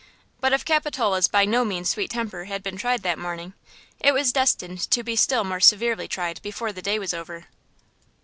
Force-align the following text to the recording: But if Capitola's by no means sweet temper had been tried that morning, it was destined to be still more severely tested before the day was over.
But 0.39 0.51
if 0.51 0.65
Capitola's 0.65 1.27
by 1.27 1.45
no 1.45 1.63
means 1.63 1.87
sweet 1.91 2.09
temper 2.09 2.45
had 2.45 2.63
been 2.63 2.75
tried 2.75 3.03
that 3.03 3.19
morning, 3.19 3.53
it 3.99 4.13
was 4.15 4.33
destined 4.33 4.79
to 4.89 5.03
be 5.03 5.15
still 5.15 5.43
more 5.43 5.59
severely 5.59 6.07
tested 6.07 6.41
before 6.41 6.71
the 6.73 6.81
day 6.81 6.97
was 6.97 7.13
over. 7.13 7.45